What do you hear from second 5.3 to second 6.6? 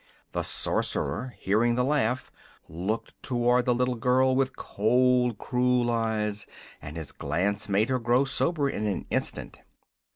cruel eyes,